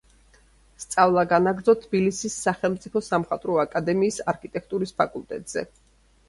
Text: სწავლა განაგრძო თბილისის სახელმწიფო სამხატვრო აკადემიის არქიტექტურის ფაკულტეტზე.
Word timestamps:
სწავლა 0.83 1.23
განაგრძო 1.33 1.75
თბილისის 1.83 2.37
სახელმწიფო 2.45 3.03
სამხატვრო 3.09 3.59
აკადემიის 3.65 4.19
არქიტექტურის 4.35 4.97
ფაკულტეტზე. 5.05 5.67